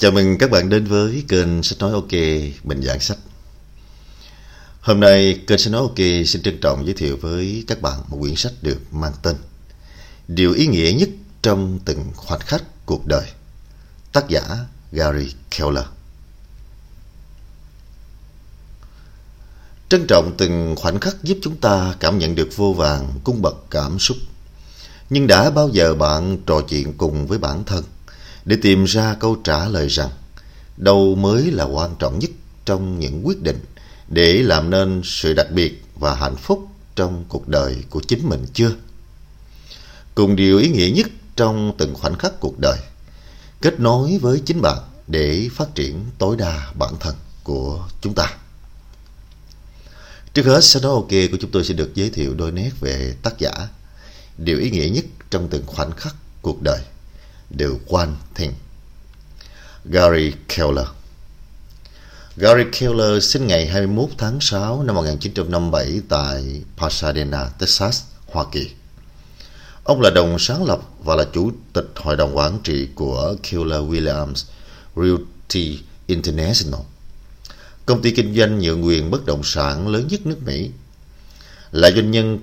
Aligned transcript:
Chào 0.00 0.10
mừng 0.10 0.38
các 0.38 0.50
bạn 0.50 0.68
đến 0.68 0.84
với 0.84 1.24
kênh 1.28 1.62
Sách 1.62 1.78
Nói 1.78 1.92
OK, 1.92 2.10
Bình 2.64 2.82
Giảng 2.82 3.00
Sách. 3.00 3.18
Hôm 4.80 5.00
nay, 5.00 5.40
kênh 5.46 5.58
Sách 5.58 5.72
Nói 5.72 5.80
OK 5.80 6.26
xin 6.26 6.42
trân 6.42 6.60
trọng 6.60 6.84
giới 6.86 6.94
thiệu 6.94 7.16
với 7.20 7.64
các 7.66 7.82
bạn 7.82 8.00
một 8.08 8.18
quyển 8.20 8.36
sách 8.36 8.52
được 8.62 8.80
mang 8.90 9.12
tên 9.22 9.36
Điều 10.28 10.52
ý 10.52 10.66
nghĩa 10.66 10.92
nhất 10.92 11.08
trong 11.42 11.78
từng 11.84 12.10
khoảnh 12.16 12.40
khắc 12.40 12.62
cuộc 12.86 13.06
đời, 13.06 13.26
Tác 14.12 14.28
giả 14.28 14.42
Gary 14.92 15.34
Keller. 15.50 15.84
Trân 19.88 20.06
trọng 20.08 20.34
từng 20.38 20.74
khoảnh 20.76 21.00
khắc 21.00 21.16
giúp 21.22 21.38
chúng 21.42 21.56
ta 21.56 21.94
cảm 22.00 22.18
nhận 22.18 22.34
được 22.34 22.48
vô 22.56 22.72
vàng, 22.72 23.20
cung 23.24 23.42
bậc 23.42 23.54
cảm 23.70 23.98
xúc, 23.98 24.16
Nhưng 25.10 25.26
đã 25.26 25.50
bao 25.50 25.68
giờ 25.68 25.94
bạn 25.94 26.38
trò 26.46 26.60
chuyện 26.68 26.92
cùng 26.98 27.26
với 27.26 27.38
bản 27.38 27.64
thân? 27.64 27.84
Để 28.44 28.56
tìm 28.62 28.84
ra 28.84 29.14
câu 29.20 29.36
trả 29.44 29.68
lời 29.68 29.88
rằng 29.88 30.10
đâu 30.76 31.14
mới 31.14 31.50
là 31.50 31.64
quan 31.64 31.94
trọng 31.98 32.18
nhất 32.18 32.30
trong 32.64 32.98
những 32.98 33.26
quyết 33.26 33.42
định 33.42 33.60
để 34.08 34.42
làm 34.42 34.70
nên 34.70 35.00
sự 35.04 35.32
đặc 35.34 35.46
biệt 35.50 35.84
và 35.94 36.14
hạnh 36.14 36.36
phúc 36.36 36.66
trong 36.94 37.24
cuộc 37.28 37.48
đời 37.48 37.76
của 37.90 38.00
chính 38.08 38.28
mình 38.28 38.46
chưa? 38.52 38.70
Cùng 40.14 40.36
điều 40.36 40.58
ý 40.58 40.68
nghĩa 40.68 40.90
nhất 40.90 41.06
trong 41.36 41.74
từng 41.78 41.94
khoảnh 41.94 42.18
khắc 42.18 42.40
cuộc 42.40 42.58
đời, 42.58 42.78
kết 43.62 43.80
nối 43.80 44.18
với 44.18 44.42
chính 44.44 44.60
bạn 44.62 44.78
để 45.06 45.48
phát 45.52 45.74
triển 45.74 46.04
tối 46.18 46.36
đa 46.36 46.72
bản 46.78 46.94
thân 47.00 47.14
của 47.44 47.88
chúng 48.00 48.14
ta. 48.14 48.36
Trước 50.34 50.46
hết, 50.46 50.60
sau 50.64 50.82
đó 50.82 50.90
ok 50.90 51.10
của 51.10 51.36
chúng 51.40 51.50
tôi 51.50 51.64
sẽ 51.64 51.74
được 51.74 51.94
giới 51.94 52.10
thiệu 52.10 52.34
đôi 52.34 52.52
nét 52.52 52.70
về 52.80 53.14
tác 53.22 53.38
giả, 53.38 53.52
điều 54.38 54.58
ý 54.58 54.70
nghĩa 54.70 54.88
nhất 54.88 55.04
trong 55.30 55.48
từng 55.48 55.66
khoảnh 55.66 55.90
khắc 55.92 56.14
cuộc 56.42 56.62
đời. 56.62 56.78
The 57.58 57.66
One 57.88 58.12
Thing 58.34 58.52
Gary 59.84 60.32
Keller 60.48 60.86
Gary 62.36 62.64
Keller 62.72 63.24
sinh 63.24 63.46
ngày 63.46 63.66
21 63.66 64.08
tháng 64.18 64.40
6 64.40 64.82
năm 64.82 64.96
1957 64.96 66.00
tại 66.08 66.62
Pasadena, 66.76 67.48
Texas, 67.58 68.02
Hoa 68.26 68.44
Kỳ. 68.52 68.70
Ông 69.84 70.00
là 70.00 70.10
đồng 70.10 70.38
sáng 70.38 70.64
lập 70.64 70.80
và 71.04 71.14
là 71.14 71.24
chủ 71.32 71.52
tịch 71.72 71.92
hội 71.96 72.16
đồng 72.16 72.36
quản 72.36 72.58
trị 72.64 72.88
của 72.94 73.36
Keller 73.42 73.80
Williams 73.80 74.44
Realty 74.96 75.78
International, 76.06 76.80
công 77.86 78.02
ty 78.02 78.10
kinh 78.10 78.34
doanh 78.34 78.58
nhượng 78.58 78.84
quyền 78.84 79.10
bất 79.10 79.26
động 79.26 79.42
sản 79.44 79.88
lớn 79.88 80.08
nhất 80.10 80.26
nước 80.26 80.38
Mỹ. 80.44 80.70
Là 81.72 81.90
doanh 81.90 82.10
nhân 82.10 82.38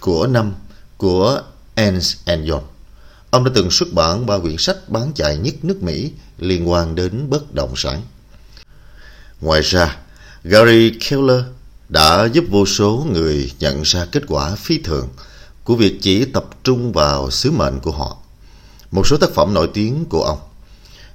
của 0.00 0.26
năm 0.26 0.54
của 0.96 1.42
Ernst 1.74 2.16
Young 2.26 2.64
Ông 3.30 3.44
đã 3.44 3.50
từng 3.54 3.70
xuất 3.70 3.92
bản 3.92 4.26
ba 4.26 4.38
quyển 4.38 4.56
sách 4.58 4.88
bán 4.88 5.12
chạy 5.14 5.36
nhất 5.36 5.54
nước 5.62 5.82
Mỹ 5.82 6.12
liên 6.38 6.70
quan 6.70 6.94
đến 6.94 7.30
bất 7.30 7.54
động 7.54 7.72
sản. 7.76 8.02
Ngoài 9.40 9.60
ra, 9.62 9.96
Gary 10.44 10.90
Keller 10.90 11.44
đã 11.88 12.28
giúp 12.32 12.44
vô 12.50 12.66
số 12.66 13.06
người 13.12 13.52
nhận 13.58 13.82
ra 13.82 14.04
kết 14.04 14.22
quả 14.28 14.54
phi 14.54 14.78
thường 14.78 15.08
của 15.64 15.76
việc 15.76 15.98
chỉ 16.02 16.24
tập 16.24 16.44
trung 16.64 16.92
vào 16.92 17.30
sứ 17.30 17.50
mệnh 17.50 17.80
của 17.80 17.90
họ. 17.90 18.16
Một 18.90 19.06
số 19.06 19.16
tác 19.16 19.30
phẩm 19.30 19.54
nổi 19.54 19.70
tiếng 19.74 20.04
của 20.04 20.22
ông 20.22 20.38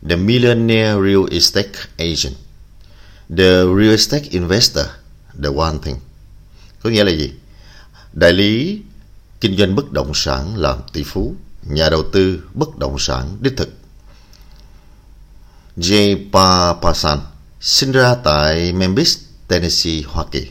The 0.09 0.16
Millionaire 0.16 1.02
Real 1.02 1.23
Estate 1.31 1.69
Agent 1.97 2.36
The 3.38 3.63
Real 3.77 3.91
Estate 3.91 4.27
Investor 4.30 4.86
The 5.43 5.49
One 5.58 5.77
Thing 5.83 5.95
Có 6.83 6.89
nghĩa 6.89 7.03
là 7.03 7.11
gì? 7.11 7.31
Đại 8.13 8.33
lý 8.33 8.81
kinh 9.41 9.58
doanh 9.58 9.75
bất 9.75 9.91
động 9.91 10.11
sản 10.16 10.58
làm 10.58 10.80
tỷ 10.93 11.03
phú 11.03 11.36
nhà 11.66 11.89
đầu 11.89 12.03
tư 12.13 12.44
bất 12.53 12.77
động 12.77 12.99
sản 12.99 13.38
đích 13.41 13.58
thực. 13.58 13.69
J. 15.77 16.17
Papasan 16.31 17.19
sinh 17.61 17.91
ra 17.91 18.16
tại 18.16 18.73
Memphis, 18.73 19.17
Tennessee, 19.47 20.02
Hoa 20.08 20.25
Kỳ. 20.31 20.47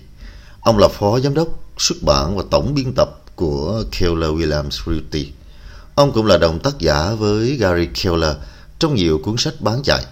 Ông 0.61 0.79
là 0.79 0.89
phó 0.89 1.21
giám 1.21 1.35
đốc 1.35 1.49
xuất 1.79 2.03
bản 2.03 2.37
và 2.37 2.43
tổng 2.51 2.75
biên 2.75 2.93
tập 2.97 3.21
của 3.37 3.85
Keller 3.91 4.31
Williams 4.31 4.71
Realty. 4.87 5.33
Ông 5.95 6.13
cũng 6.13 6.27
là 6.27 6.39
đồng 6.39 6.59
tác 6.59 6.79
giả 6.79 7.11
với 7.11 7.57
Gary 7.57 7.87
Keller 7.87 8.37
trong 8.79 8.95
nhiều 8.95 9.21
cuốn 9.25 9.37
sách 9.39 9.55
bán 9.61 9.83
chạy. 9.83 10.05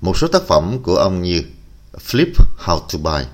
Một 0.00 0.16
số 0.16 0.28
tác 0.28 0.42
phẩm 0.42 0.78
của 0.82 0.96
ông 0.96 1.22
như 1.22 1.42
Flip 2.06 2.32
How 2.64 2.80
to 2.80 2.98
Buy, 2.98 3.24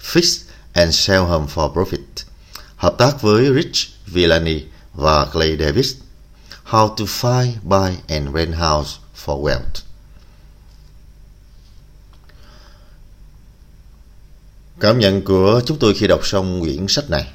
Fix 0.00 0.42
and 0.72 0.94
Sell 0.94 1.22
Home 1.22 1.46
for 1.54 1.72
Profit, 1.74 2.24
hợp 2.76 2.94
tác 2.98 3.22
với 3.22 3.54
Rich 3.54 3.88
Villani 4.06 4.62
và 4.94 5.24
Clay 5.24 5.56
Davis. 5.60 5.94
How 6.64 6.88
to 6.88 7.04
Find, 7.04 7.52
Buy 7.62 7.96
and 8.08 8.34
Rent 8.34 8.54
House 8.54 8.98
for 9.24 9.42
Wealth. 9.42 9.84
Cảm 14.80 14.98
nhận 14.98 15.22
của 15.24 15.60
chúng 15.66 15.78
tôi 15.78 15.94
khi 15.94 16.06
đọc 16.06 16.26
xong 16.26 16.60
quyển 16.60 16.86
sách 16.88 17.10
này 17.10 17.32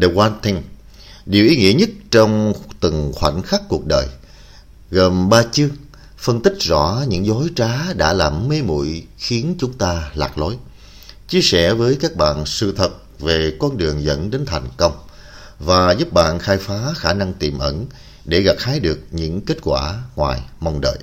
The 0.00 0.08
One 0.16 0.32
Thing 0.42 0.62
Điều 1.26 1.44
ý 1.44 1.56
nghĩa 1.56 1.72
nhất 1.72 1.88
trong 2.10 2.52
từng 2.80 3.12
khoảnh 3.14 3.42
khắc 3.42 3.62
cuộc 3.68 3.86
đời 3.86 4.06
Gồm 4.90 5.28
ba 5.28 5.42
chương 5.52 5.70
Phân 6.18 6.42
tích 6.42 6.54
rõ 6.60 7.04
những 7.08 7.26
dối 7.26 7.48
trá 7.56 7.92
đã 7.92 8.12
làm 8.12 8.48
mê 8.48 8.62
muội 8.62 9.06
khiến 9.18 9.54
chúng 9.58 9.72
ta 9.72 10.10
lạc 10.14 10.38
lối 10.38 10.56
Chia 11.28 11.40
sẻ 11.42 11.74
với 11.74 11.96
các 12.00 12.16
bạn 12.16 12.46
sự 12.46 12.72
thật 12.72 12.90
về 13.18 13.56
con 13.58 13.76
đường 13.76 14.02
dẫn 14.04 14.30
đến 14.30 14.46
thành 14.46 14.68
công 14.76 14.92
Và 15.58 15.92
giúp 15.92 16.12
bạn 16.12 16.38
khai 16.38 16.58
phá 16.58 16.78
khả 16.96 17.12
năng 17.12 17.32
tiềm 17.34 17.58
ẩn 17.58 17.86
để 18.26 18.40
gặt 18.40 18.56
hái 18.58 18.80
được 18.80 18.98
những 19.10 19.40
kết 19.40 19.58
quả 19.62 20.02
ngoài 20.16 20.40
mong 20.60 20.80
đợi. 20.80 20.98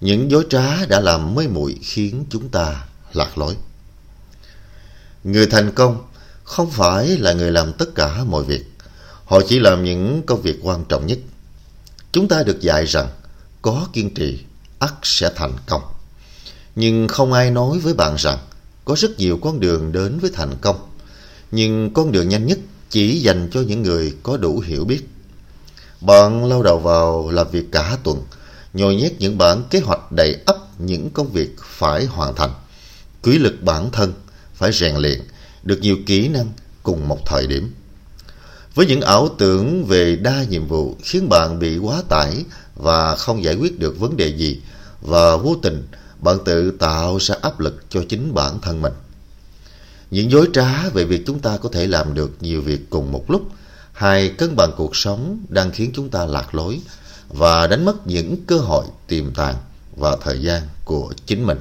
Những 0.00 0.30
dối 0.30 0.46
trá 0.50 0.86
đã 0.86 1.00
làm 1.00 1.34
mê 1.34 1.46
muội 1.46 1.78
khiến 1.82 2.24
chúng 2.30 2.48
ta 2.48 2.84
lạc 3.12 3.38
lối. 3.38 3.56
Người 5.24 5.46
thành 5.46 5.72
công 5.74 6.04
không 6.44 6.70
phải 6.70 7.06
là 7.06 7.32
người 7.32 7.52
làm 7.52 7.72
tất 7.72 7.94
cả 7.94 8.24
mọi 8.24 8.44
việc. 8.44 8.64
Họ 9.24 9.40
chỉ 9.48 9.58
làm 9.58 9.84
những 9.84 10.22
công 10.26 10.42
việc 10.42 10.56
quan 10.62 10.84
trọng 10.84 11.06
nhất. 11.06 11.18
Chúng 12.12 12.28
ta 12.28 12.42
được 12.42 12.60
dạy 12.60 12.86
rằng 12.86 13.08
có 13.62 13.88
kiên 13.92 14.14
trì, 14.14 14.38
ắt 14.78 14.94
sẽ 15.02 15.30
thành 15.36 15.56
công. 15.66 15.82
Nhưng 16.76 17.08
không 17.08 17.32
ai 17.32 17.50
nói 17.50 17.78
với 17.78 17.94
bạn 17.94 18.14
rằng 18.18 18.38
có 18.84 18.94
rất 18.98 19.18
nhiều 19.18 19.38
con 19.42 19.60
đường 19.60 19.92
đến 19.92 20.18
với 20.18 20.30
thành 20.34 20.56
công. 20.60 20.76
Nhưng 21.50 21.92
con 21.94 22.12
đường 22.12 22.28
nhanh 22.28 22.46
nhất 22.46 22.58
chỉ 22.90 23.20
dành 23.20 23.50
cho 23.52 23.60
những 23.60 23.82
người 23.82 24.14
có 24.22 24.36
đủ 24.36 24.60
hiểu 24.66 24.84
biết 24.84 25.08
bạn 26.06 26.44
lao 26.44 26.62
đầu 26.62 26.78
vào 26.78 27.30
làm 27.30 27.50
việc 27.50 27.72
cả 27.72 27.98
tuần, 28.04 28.22
nhồi 28.74 28.96
nhét 28.96 29.12
những 29.18 29.38
bản 29.38 29.62
kế 29.70 29.80
hoạch 29.80 30.12
đầy 30.12 30.36
ắp 30.46 30.56
những 30.78 31.10
công 31.10 31.32
việc 31.32 31.56
phải 31.64 32.04
hoàn 32.04 32.34
thành. 32.34 32.50
Quý 33.22 33.38
lực 33.38 33.62
bản 33.62 33.90
thân 33.90 34.12
phải 34.54 34.72
rèn 34.72 34.96
luyện 34.96 35.20
được 35.62 35.78
nhiều 35.80 35.96
kỹ 36.06 36.28
năng 36.28 36.48
cùng 36.82 37.08
một 37.08 37.18
thời 37.26 37.46
điểm. 37.46 37.74
Với 38.74 38.86
những 38.86 39.00
ảo 39.00 39.28
tưởng 39.38 39.84
về 39.84 40.16
đa 40.16 40.44
nhiệm 40.44 40.66
vụ 40.66 40.96
khiến 41.02 41.28
bạn 41.28 41.58
bị 41.58 41.78
quá 41.78 42.02
tải 42.08 42.44
và 42.76 43.16
không 43.16 43.44
giải 43.44 43.54
quyết 43.54 43.78
được 43.78 43.98
vấn 43.98 44.16
đề 44.16 44.26
gì 44.36 44.60
và 45.00 45.36
vô 45.36 45.56
tình 45.62 45.86
bạn 46.20 46.36
tự 46.44 46.70
tạo 46.70 47.18
ra 47.20 47.34
áp 47.42 47.60
lực 47.60 47.84
cho 47.88 48.00
chính 48.08 48.34
bản 48.34 48.60
thân 48.60 48.82
mình. 48.82 48.92
Những 50.10 50.30
dối 50.30 50.48
trá 50.52 50.88
về 50.88 51.04
việc 51.04 51.22
chúng 51.26 51.38
ta 51.38 51.56
có 51.56 51.68
thể 51.72 51.86
làm 51.86 52.14
được 52.14 52.30
nhiều 52.40 52.62
việc 52.62 52.90
cùng 52.90 53.12
một 53.12 53.30
lúc– 53.30 53.42
hai 53.94 54.28
cân 54.28 54.56
bằng 54.56 54.72
cuộc 54.76 54.96
sống 54.96 55.38
đang 55.48 55.70
khiến 55.70 55.90
chúng 55.94 56.08
ta 56.10 56.26
lạc 56.26 56.54
lối 56.54 56.80
và 57.28 57.66
đánh 57.66 57.84
mất 57.84 58.06
những 58.06 58.36
cơ 58.46 58.58
hội 58.58 58.84
tiềm 59.06 59.34
tàng 59.34 59.54
và 59.96 60.16
thời 60.22 60.38
gian 60.42 60.62
của 60.84 61.12
chính 61.26 61.46
mình. 61.46 61.58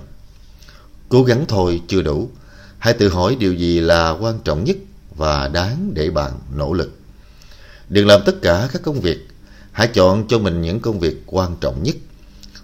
Cố 1.10 1.24
gắng 1.24 1.46
thôi 1.48 1.82
chưa 1.88 2.02
đủ. 2.02 2.30
Hãy 2.78 2.94
tự 2.94 3.10
hỏi 3.10 3.36
điều 3.40 3.54
gì 3.54 3.80
là 3.80 4.10
quan 4.10 4.40
trọng 4.44 4.64
nhất 4.64 4.78
và 5.16 5.48
đáng 5.48 5.92
để 5.94 6.10
bạn 6.10 6.32
nỗ 6.56 6.74
lực. 6.74 6.92
Đừng 7.90 8.08
làm 8.08 8.22
tất 8.26 8.36
cả 8.42 8.70
các 8.74 8.82
công 8.82 9.02
việc. 9.02 9.28
Hãy 9.72 9.88
chọn 9.88 10.28
cho 10.28 10.40
mình 10.40 10.62
những 10.62 10.80
công 10.80 11.00
việc 11.00 11.24
quan 11.26 11.56
trọng 11.62 11.84
nhất. 11.84 11.96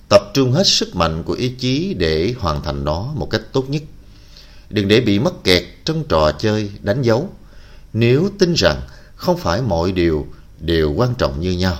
Tập 0.09 0.21
trung 0.33 0.51
hết 0.51 0.67
sức 0.67 0.95
mạnh 0.95 1.23
của 1.23 1.33
ý 1.33 1.49
chí 1.49 1.93
để 1.93 2.33
hoàn 2.39 2.61
thành 2.61 2.85
nó 2.85 3.11
một 3.15 3.27
cách 3.31 3.41
tốt 3.51 3.69
nhất. 3.69 3.81
Đừng 4.69 4.87
để 4.87 5.01
bị 5.01 5.19
mắc 5.19 5.33
kẹt 5.43 5.63
trong 5.85 6.03
trò 6.09 6.31
chơi, 6.31 6.71
đánh 6.81 7.01
dấu. 7.01 7.29
Nếu 7.93 8.29
tin 8.39 8.53
rằng 8.53 8.81
không 9.19 9.37
phải 9.37 9.61
mọi 9.61 9.91
điều 9.91 10.27
đều 10.59 10.91
quan 10.91 11.15
trọng 11.15 11.41
như 11.41 11.51
nhau. 11.51 11.77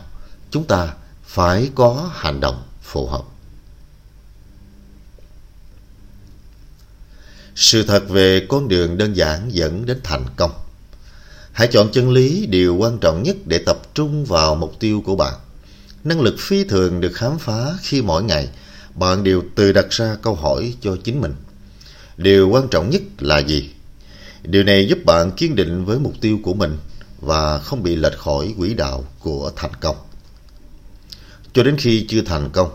Chúng 0.52 0.64
ta 0.64 0.94
phải 1.24 1.70
có 1.76 2.12
hành 2.14 2.40
động 2.40 2.64
phù 2.82 3.08
hợp. 3.08 3.22
Sự 7.56 7.84
thật 7.84 8.10
về 8.10 8.46
con 8.50 8.68
đường 8.68 8.98
đơn 8.98 9.16
giản 9.16 9.54
dẫn 9.54 9.86
đến 9.86 10.00
thành 10.04 10.26
công. 10.36 10.52
Hãy 11.52 11.68
chọn 11.68 11.92
chân 11.92 12.12
lý 12.12 12.46
điều 12.46 12.76
quan 12.76 12.98
trọng 12.98 13.24
nhất 13.24 13.36
để 13.46 13.58
tập 13.58 13.82
trung 13.94 14.26
vào 14.26 14.56
mục 14.56 14.80
tiêu 14.80 15.02
của 15.06 15.16
bạn. 15.16 15.34
Năng 16.04 16.22
lực 16.22 16.36
phi 16.40 16.64
thường 16.64 17.02
được 17.02 17.12
khám 17.14 17.40
phá 17.40 17.74
khi 17.82 18.02
mỗi 18.02 18.24
ngày 18.24 18.48
bạn 18.96 19.24
đều 19.24 19.44
tự 19.56 19.72
đặt 19.72 19.90
ra 19.90 20.18
câu 20.22 20.36
hỏi 20.36 20.74
cho 20.82 20.98
chính 21.04 21.22
mình. 21.22 21.34
Điều 22.18 22.50
quan 22.50 22.68
trọng 22.68 22.90
nhất 22.90 23.02
là 23.20 23.40
gì? 23.40 23.70
Điều 24.44 24.64
này 24.64 24.88
giúp 24.88 25.00
bạn 25.06 25.32
kiên 25.32 25.56
định 25.56 25.86
với 25.86 26.00
mục 26.00 26.14
tiêu 26.22 26.40
của 26.44 26.54
mình 26.54 26.78
và 27.22 27.60
không 27.60 27.84
bị 27.84 27.96
lệch 27.96 28.18
khỏi 28.18 28.54
quỹ 28.58 28.74
đạo 28.74 29.04
của 29.20 29.52
thành 29.56 29.74
công. 29.82 29.96
Cho 31.54 31.64
đến 31.64 31.78
khi 31.78 32.06
chưa 32.10 32.22
thành 32.22 32.50
công, 32.54 32.70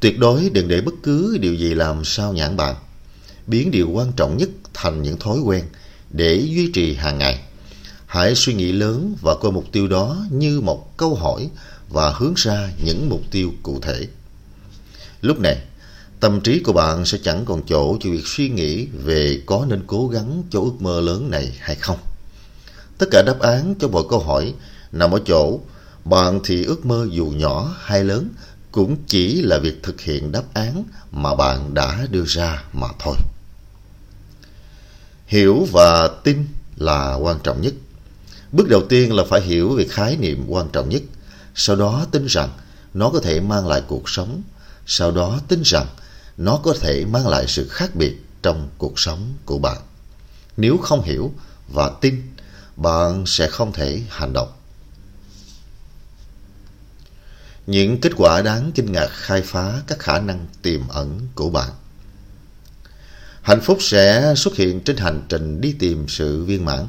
Tuyệt 0.00 0.18
đối 0.18 0.50
đừng 0.50 0.68
để 0.68 0.80
bất 0.80 0.94
cứ 1.02 1.38
điều 1.40 1.54
gì 1.54 1.74
làm 1.74 2.04
sao 2.04 2.32
nhãn 2.32 2.56
bạn. 2.56 2.76
Biến 3.46 3.70
điều 3.70 3.90
quan 3.90 4.12
trọng 4.12 4.36
nhất 4.36 4.48
thành 4.74 5.02
những 5.02 5.18
thói 5.18 5.38
quen 5.38 5.64
để 6.10 6.34
duy 6.34 6.70
trì 6.72 6.94
hàng 6.94 7.18
ngày. 7.18 7.40
Hãy 8.06 8.34
suy 8.34 8.54
nghĩ 8.54 8.72
lớn 8.72 9.16
và 9.20 9.34
coi 9.34 9.52
mục 9.52 9.64
tiêu 9.72 9.88
đó 9.88 10.16
như 10.30 10.60
một 10.60 10.96
câu 10.96 11.14
hỏi 11.14 11.48
và 11.88 12.10
hướng 12.10 12.34
ra 12.36 12.70
những 12.84 13.08
mục 13.08 13.22
tiêu 13.30 13.52
cụ 13.62 13.80
thể. 13.82 14.08
Lúc 15.20 15.40
này, 15.40 15.58
tâm 16.20 16.40
trí 16.40 16.60
của 16.60 16.72
bạn 16.72 17.04
sẽ 17.04 17.18
chẳng 17.22 17.44
còn 17.44 17.62
chỗ 17.68 17.96
cho 18.00 18.10
việc 18.10 18.26
suy 18.26 18.48
nghĩ 18.48 18.86
về 19.04 19.40
có 19.46 19.66
nên 19.68 19.82
cố 19.86 20.08
gắng 20.08 20.42
cho 20.50 20.60
ước 20.60 20.74
mơ 20.80 21.00
lớn 21.00 21.30
này 21.30 21.52
hay 21.60 21.76
không. 21.76 21.98
Tất 22.98 23.06
cả 23.10 23.22
đáp 23.22 23.40
án 23.40 23.74
cho 23.78 23.88
mọi 23.88 24.02
câu 24.10 24.20
hỏi 24.20 24.54
nằm 24.92 25.10
ở 25.10 25.20
chỗ 25.26 25.60
bạn 26.04 26.40
thì 26.44 26.64
ước 26.64 26.86
mơ 26.86 27.06
dù 27.10 27.26
nhỏ 27.26 27.74
hay 27.80 28.04
lớn 28.04 28.28
cũng 28.72 28.96
chỉ 29.06 29.42
là 29.42 29.58
việc 29.58 29.82
thực 29.82 30.00
hiện 30.00 30.32
đáp 30.32 30.42
án 30.54 30.84
mà 31.12 31.34
bạn 31.34 31.74
đã 31.74 32.06
đưa 32.10 32.24
ra 32.26 32.64
mà 32.72 32.88
thôi. 32.98 33.16
Hiểu 35.26 35.66
và 35.72 36.08
tin 36.24 36.46
là 36.76 37.14
quan 37.14 37.38
trọng 37.42 37.60
nhất. 37.60 37.74
Bước 38.52 38.68
đầu 38.68 38.82
tiên 38.88 39.12
là 39.12 39.24
phải 39.28 39.40
hiểu 39.40 39.74
về 39.74 39.86
khái 39.90 40.16
niệm 40.16 40.44
quan 40.48 40.68
trọng 40.72 40.88
nhất, 40.88 41.02
sau 41.54 41.76
đó 41.76 42.06
tin 42.10 42.26
rằng 42.26 42.48
nó 42.94 43.10
có 43.10 43.20
thể 43.20 43.40
mang 43.40 43.66
lại 43.66 43.82
cuộc 43.88 44.08
sống, 44.08 44.42
sau 44.86 45.10
đó 45.10 45.40
tin 45.48 45.62
rằng 45.64 45.86
nó 46.36 46.56
có 46.56 46.74
thể 46.80 47.04
mang 47.04 47.26
lại 47.26 47.44
sự 47.48 47.68
khác 47.68 47.94
biệt 47.94 48.16
trong 48.42 48.68
cuộc 48.78 48.98
sống 48.98 49.34
của 49.44 49.58
bạn. 49.58 49.78
Nếu 50.56 50.76
không 50.76 51.02
hiểu 51.02 51.32
và 51.68 51.90
tin, 52.00 52.22
bạn 52.76 53.24
sẽ 53.26 53.48
không 53.48 53.72
thể 53.72 54.02
hành 54.08 54.32
động. 54.32 54.52
Những 57.66 58.00
kết 58.00 58.12
quả 58.16 58.42
đáng 58.42 58.72
kinh 58.74 58.92
ngạc 58.92 59.08
khai 59.10 59.42
phá 59.42 59.82
các 59.86 59.98
khả 59.98 60.20
năng 60.20 60.46
tiềm 60.62 60.88
ẩn 60.88 61.20
của 61.34 61.50
bạn. 61.50 61.70
Hạnh 63.42 63.60
phúc 63.60 63.78
sẽ 63.80 64.34
xuất 64.36 64.56
hiện 64.56 64.80
trên 64.80 64.96
hành 64.96 65.22
trình 65.28 65.60
đi 65.60 65.72
tìm 65.78 66.08
sự 66.08 66.44
viên 66.44 66.64
mãn. 66.64 66.86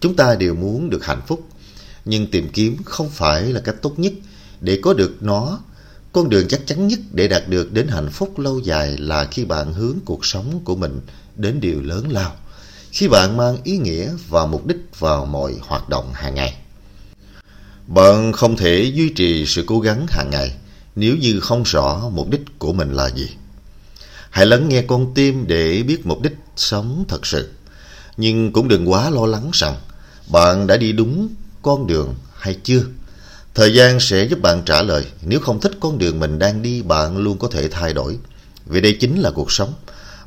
Chúng 0.00 0.16
ta 0.16 0.34
đều 0.34 0.54
muốn 0.54 0.90
được 0.90 1.04
hạnh 1.04 1.22
phúc, 1.26 1.48
nhưng 2.04 2.30
tìm 2.30 2.48
kiếm 2.52 2.76
không 2.84 3.10
phải 3.10 3.42
là 3.42 3.60
cách 3.60 3.74
tốt 3.82 3.98
nhất 3.98 4.12
để 4.60 4.78
có 4.82 4.94
được 4.94 5.16
nó. 5.20 5.60
Con 6.12 6.28
đường 6.28 6.48
chắc 6.48 6.66
chắn 6.66 6.88
nhất 6.88 6.98
để 7.12 7.28
đạt 7.28 7.48
được 7.48 7.72
đến 7.72 7.88
hạnh 7.88 8.10
phúc 8.10 8.38
lâu 8.38 8.58
dài 8.58 8.96
là 8.98 9.24
khi 9.24 9.44
bạn 9.44 9.72
hướng 9.72 9.98
cuộc 10.04 10.26
sống 10.26 10.60
của 10.64 10.76
mình 10.76 11.00
đến 11.36 11.60
điều 11.60 11.82
lớn 11.82 12.10
lao. 12.10 12.36
Khi 12.92 13.08
bạn 13.08 13.36
mang 13.36 13.58
ý 13.64 13.78
nghĩa 13.78 14.10
và 14.28 14.46
mục 14.46 14.66
đích 14.66 14.76
vào 14.98 15.26
mọi 15.26 15.54
hoạt 15.60 15.88
động 15.88 16.12
hàng 16.14 16.34
ngày. 16.34 16.54
Bạn 17.86 18.32
không 18.32 18.56
thể 18.56 18.92
duy 18.94 19.08
trì 19.08 19.46
sự 19.46 19.64
cố 19.66 19.80
gắng 19.80 20.06
hàng 20.08 20.30
ngày 20.30 20.54
nếu 20.96 21.16
như 21.16 21.40
không 21.40 21.62
rõ 21.62 22.08
mục 22.12 22.30
đích 22.30 22.40
của 22.58 22.72
mình 22.72 22.92
là 22.92 23.10
gì. 23.10 23.28
Hãy 24.30 24.46
lắng 24.46 24.68
nghe 24.68 24.82
con 24.82 25.14
tim 25.14 25.44
để 25.46 25.82
biết 25.82 26.06
mục 26.06 26.20
đích 26.22 26.32
sống 26.56 27.04
thật 27.08 27.26
sự. 27.26 27.50
Nhưng 28.16 28.52
cũng 28.52 28.68
đừng 28.68 28.90
quá 28.90 29.10
lo 29.10 29.26
lắng 29.26 29.50
rằng 29.52 29.76
bạn 30.28 30.66
đã 30.66 30.76
đi 30.76 30.92
đúng 30.92 31.28
con 31.62 31.86
đường 31.86 32.14
hay 32.38 32.56
chưa. 32.64 32.82
Thời 33.54 33.74
gian 33.74 34.00
sẽ 34.00 34.24
giúp 34.24 34.40
bạn 34.42 34.62
trả 34.66 34.82
lời. 34.82 35.06
Nếu 35.22 35.40
không 35.40 35.60
thích 35.60 35.72
con 35.80 35.98
đường 35.98 36.20
mình 36.20 36.38
đang 36.38 36.62
đi, 36.62 36.82
bạn 36.82 37.16
luôn 37.16 37.38
có 37.38 37.48
thể 37.48 37.68
thay 37.68 37.92
đổi. 37.92 38.18
Vì 38.66 38.80
đây 38.80 38.96
chính 39.00 39.20
là 39.20 39.30
cuộc 39.30 39.52
sống. 39.52 39.72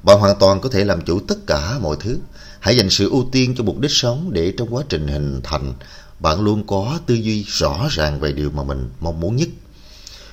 Bạn 0.03 0.19
hoàn 0.19 0.39
toàn 0.39 0.61
có 0.61 0.69
thể 0.69 0.85
làm 0.85 1.01
chủ 1.01 1.19
tất 1.19 1.47
cả 1.47 1.79
mọi 1.81 1.97
thứ. 1.99 2.17
Hãy 2.65 2.77
dành 2.77 2.89
sự 2.89 3.09
ưu 3.09 3.29
tiên 3.31 3.55
cho 3.57 3.63
mục 3.63 3.79
đích 3.79 3.91
sống 3.91 4.29
để 4.33 4.53
trong 4.57 4.75
quá 4.75 4.83
trình 4.89 5.07
hình 5.07 5.41
thành, 5.43 5.73
bạn 6.19 6.41
luôn 6.41 6.67
có 6.67 6.99
tư 7.05 7.13
duy 7.13 7.45
rõ 7.47 7.87
ràng 7.91 8.19
về 8.19 8.31
điều 8.31 8.51
mà 8.51 8.63
mình 8.63 8.89
mong 8.99 9.19
muốn 9.19 9.35
nhất. 9.35 9.49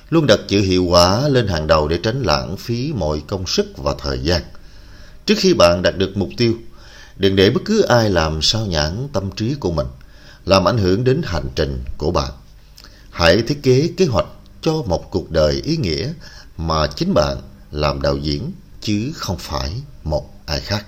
Luôn 0.09 0.27
đặt 0.27 0.39
chữ 0.47 0.59
hiệu 0.59 0.85
quả 0.85 1.27
lên 1.27 1.47
hàng 1.47 1.67
đầu 1.67 1.87
để 1.87 1.99
tránh 2.03 2.23
lãng 2.23 2.57
phí 2.57 2.93
mọi 2.93 3.21
công 3.27 3.47
sức 3.47 3.77
và 3.77 3.95
thời 3.99 4.19
gian. 4.19 4.41
Trước 5.25 5.35
khi 5.37 5.53
bạn 5.53 5.81
đạt 5.81 5.97
được 5.97 6.17
mục 6.17 6.29
tiêu, 6.37 6.53
đừng 7.17 7.35
để 7.35 7.49
bất 7.49 7.61
cứ 7.65 7.81
ai 7.81 8.09
làm 8.09 8.41
sao 8.41 8.65
nhãn 8.65 9.07
tâm 9.13 9.31
trí 9.31 9.53
của 9.53 9.71
mình, 9.71 9.87
làm 10.45 10.67
ảnh 10.67 10.77
hưởng 10.77 11.03
đến 11.03 11.21
hành 11.25 11.49
trình 11.55 11.83
của 11.97 12.11
bạn. 12.11 12.31
Hãy 13.09 13.41
thiết 13.41 13.63
kế 13.63 13.89
kế 13.97 14.05
hoạch 14.05 14.27
cho 14.61 14.73
một 14.73 15.11
cuộc 15.11 15.31
đời 15.31 15.61
ý 15.63 15.77
nghĩa 15.77 16.13
mà 16.57 16.87
chính 16.87 17.13
bạn 17.13 17.37
làm 17.71 18.01
đạo 18.01 18.17
diễn 18.17 18.51
chứ 18.81 19.11
không 19.15 19.37
phải 19.37 19.71
một 20.03 20.29
ai 20.45 20.59
khác. 20.59 20.85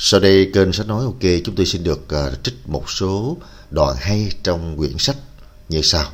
Sau 0.00 0.20
đây 0.20 0.50
kênh 0.54 0.72
sách 0.72 0.86
nói 0.86 1.04
ok 1.04 1.42
chúng 1.44 1.54
tôi 1.54 1.66
xin 1.66 1.84
được 1.84 2.00
uh, 2.00 2.44
trích 2.44 2.68
một 2.68 2.90
số 2.90 3.36
đoạn 3.70 3.96
hay 4.00 4.28
trong 4.42 4.76
quyển 4.76 4.98
sách 4.98 5.16
như 5.68 5.82
sau. 5.82 6.12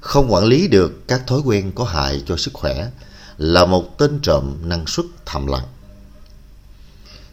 Không 0.00 0.32
quản 0.32 0.44
lý 0.44 0.68
được 0.68 1.08
các 1.08 1.26
thói 1.26 1.40
quen 1.44 1.72
có 1.74 1.84
hại 1.84 2.22
cho 2.26 2.36
sức 2.36 2.54
khỏe 2.54 2.90
là 3.38 3.64
một 3.64 3.98
tên 3.98 4.18
trộm 4.22 4.56
năng 4.62 4.86
suất 4.86 5.06
thầm 5.26 5.46
lặng. 5.46 5.66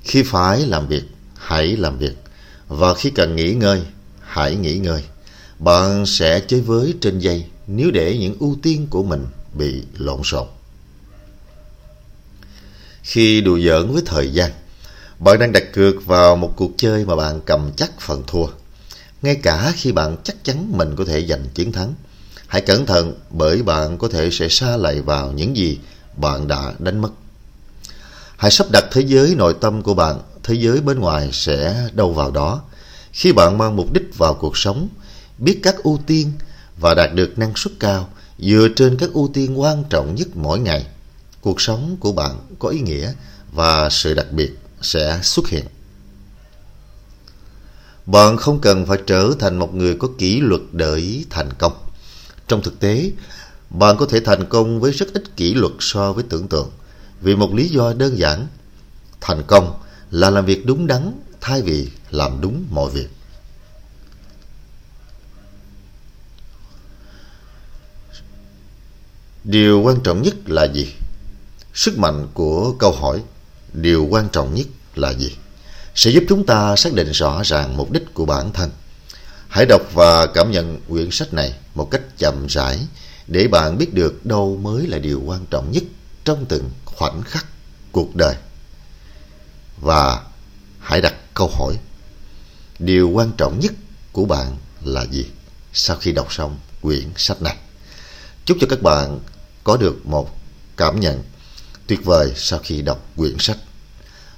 Khi 0.01 0.23
phải 0.23 0.65
làm 0.65 0.87
việc, 0.87 1.03
hãy 1.35 1.77
làm 1.77 1.97
việc. 1.97 2.13
Và 2.67 2.93
khi 2.93 3.09
cần 3.09 3.35
nghỉ 3.35 3.53
ngơi, 3.53 3.81
hãy 4.21 4.55
nghỉ 4.55 4.77
ngơi. 4.77 5.03
Bạn 5.59 6.05
sẽ 6.05 6.39
chơi 6.39 6.61
với 6.61 6.93
trên 7.01 7.19
dây 7.19 7.45
nếu 7.67 7.91
để 7.91 8.17
những 8.17 8.35
ưu 8.39 8.57
tiên 8.61 8.87
của 8.89 9.03
mình 9.03 9.25
bị 9.53 9.83
lộn 9.97 10.23
xộn. 10.23 10.47
Khi 13.03 13.41
đùa 13.41 13.59
giỡn 13.59 13.93
với 13.93 14.01
thời 14.05 14.33
gian, 14.33 14.51
bạn 15.19 15.39
đang 15.39 15.51
đặt 15.51 15.63
cược 15.73 16.05
vào 16.05 16.35
một 16.35 16.53
cuộc 16.55 16.71
chơi 16.77 17.05
mà 17.05 17.15
bạn 17.15 17.41
cầm 17.45 17.71
chắc 17.77 17.91
phần 17.99 18.23
thua. 18.27 18.45
Ngay 19.21 19.35
cả 19.35 19.73
khi 19.75 19.91
bạn 19.91 20.17
chắc 20.23 20.43
chắn 20.43 20.77
mình 20.77 20.95
có 20.95 21.05
thể 21.05 21.25
giành 21.25 21.45
chiến 21.53 21.71
thắng. 21.71 21.93
Hãy 22.47 22.61
cẩn 22.61 22.85
thận 22.85 23.13
bởi 23.29 23.63
bạn 23.63 23.97
có 23.97 24.07
thể 24.07 24.29
sẽ 24.31 24.49
xa 24.49 24.77
lầy 24.77 25.01
vào 25.01 25.31
những 25.31 25.57
gì 25.57 25.79
bạn 26.17 26.47
đã 26.47 26.73
đánh 26.79 27.01
mất. 27.01 27.09
Hãy 28.37 28.51
sắp 28.51 28.67
đặt 28.71 28.85
thế 28.91 29.01
giới 29.01 29.35
nội 29.35 29.55
tâm 29.61 29.81
của 29.81 29.93
bạn, 29.93 30.19
thế 30.43 30.55
giới 30.55 30.81
bên 30.81 30.99
ngoài 30.99 31.29
sẽ 31.33 31.87
đâu 31.93 32.13
vào 32.13 32.31
đó. 32.31 32.61
Khi 33.11 33.31
bạn 33.31 33.57
mang 33.57 33.75
mục 33.75 33.93
đích 33.93 34.17
vào 34.17 34.33
cuộc 34.33 34.57
sống, 34.57 34.87
biết 35.37 35.59
các 35.63 35.75
ưu 35.83 35.99
tiên 36.07 36.31
và 36.77 36.93
đạt 36.93 37.13
được 37.13 37.39
năng 37.39 37.55
suất 37.55 37.73
cao 37.79 38.09
dựa 38.39 38.67
trên 38.75 38.97
các 38.97 39.09
ưu 39.13 39.29
tiên 39.33 39.59
quan 39.61 39.83
trọng 39.89 40.15
nhất 40.15 40.27
mỗi 40.35 40.59
ngày, 40.59 40.85
cuộc 41.41 41.61
sống 41.61 41.97
của 41.99 42.11
bạn 42.11 42.39
có 42.59 42.69
ý 42.69 42.79
nghĩa 42.79 43.13
và 43.51 43.89
sự 43.89 44.13
đặc 44.13 44.31
biệt 44.31 44.62
sẽ 44.85 45.19
xuất 45.23 45.47
hiện. 45.47 45.65
Bạn 48.05 48.37
không 48.37 48.61
cần 48.61 48.85
phải 48.85 48.97
trở 49.07 49.31
thành 49.39 49.59
một 49.59 49.75
người 49.75 49.95
có 49.95 50.07
kỷ 50.17 50.39
luật 50.39 50.61
để 50.71 51.23
thành 51.29 51.49
công. 51.57 51.73
Trong 52.47 52.61
thực 52.63 52.79
tế, 52.79 53.11
bạn 53.69 53.97
có 53.97 54.05
thể 54.05 54.19
thành 54.19 54.45
công 54.49 54.79
với 54.79 54.91
rất 54.91 55.13
ít 55.13 55.37
kỷ 55.37 55.53
luật 55.53 55.71
so 55.79 56.13
với 56.13 56.23
tưởng 56.29 56.47
tượng. 56.47 56.71
Vì 57.21 57.35
một 57.35 57.53
lý 57.53 57.67
do 57.67 57.93
đơn 57.93 58.17
giản, 58.17 58.47
thành 59.21 59.43
công 59.47 59.79
là 60.11 60.29
làm 60.29 60.45
việc 60.45 60.65
đúng 60.65 60.87
đắn 60.87 61.19
thay 61.41 61.61
vì 61.61 61.89
làm 62.09 62.41
đúng 62.41 62.65
mọi 62.69 62.89
việc. 62.91 63.07
Điều 69.43 69.81
quan 69.81 69.99
trọng 70.03 70.21
nhất 70.21 70.35
là 70.45 70.63
gì? 70.63 70.93
Sức 71.73 71.97
mạnh 71.97 72.27
của 72.33 72.73
câu 72.79 72.91
hỏi 72.91 73.23
điều 73.73 74.07
quan 74.09 74.29
trọng 74.29 74.53
nhất 74.53 74.67
là 74.95 75.13
gì? 75.13 75.31
Sẽ 75.95 76.11
giúp 76.11 76.23
chúng 76.29 76.45
ta 76.45 76.75
xác 76.75 76.93
định 76.93 77.11
rõ 77.11 77.41
ràng 77.45 77.77
mục 77.77 77.91
đích 77.91 78.13
của 78.13 78.25
bản 78.25 78.51
thân. 78.53 78.69
Hãy 79.49 79.65
đọc 79.65 79.81
và 79.93 80.25
cảm 80.25 80.51
nhận 80.51 80.79
quyển 80.89 81.11
sách 81.11 81.33
này 81.33 81.53
một 81.75 81.91
cách 81.91 82.01
chậm 82.17 82.47
rãi 82.49 82.79
để 83.27 83.47
bạn 83.47 83.77
biết 83.77 83.93
được 83.93 84.25
đâu 84.25 84.59
mới 84.61 84.87
là 84.87 84.97
điều 84.97 85.21
quan 85.25 85.45
trọng 85.49 85.71
nhất 85.71 85.83
trong 86.23 86.45
từng 86.49 86.69
khoảnh 86.85 87.23
khắc 87.23 87.45
cuộc 87.91 88.15
đời. 88.15 88.35
Và 89.81 90.21
hãy 90.79 91.01
đặt 91.01 91.13
câu 91.33 91.51
hỏi. 91.53 91.77
Điều 92.79 93.09
quan 93.09 93.31
trọng 93.37 93.59
nhất 93.59 93.73
của 94.11 94.25
bạn 94.25 94.57
là 94.83 95.05
gì 95.05 95.25
sau 95.73 95.97
khi 95.97 96.11
đọc 96.11 96.33
xong 96.33 96.59
quyển 96.81 97.09
sách 97.17 97.41
này? 97.41 97.55
Chúc 98.45 98.57
cho 98.61 98.67
các 98.69 98.81
bạn 98.81 99.19
có 99.63 99.77
được 99.77 100.05
một 100.05 100.37
cảm 100.77 100.99
nhận 100.99 101.23
tuyệt 101.87 102.05
vời 102.05 102.33
sau 102.35 102.59
khi 102.59 102.81
đọc 102.81 103.05
quyển 103.15 103.35
sách 103.39 103.57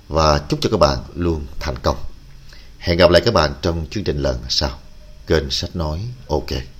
và 0.07 0.41
chúc 0.49 0.59
cho 0.61 0.69
các 0.69 0.77
bạn 0.77 0.97
luôn 1.15 1.45
thành 1.59 1.75
công. 1.83 1.97
Hẹn 2.79 2.97
gặp 2.97 3.11
lại 3.11 3.21
các 3.25 3.33
bạn 3.33 3.51
trong 3.61 3.85
chương 3.91 4.03
trình 4.03 4.17
lần 4.17 4.37
sau. 4.49 4.79
Kênh 5.27 5.49
Sách 5.49 5.75
Nói 5.75 5.99
OK. 6.27 6.74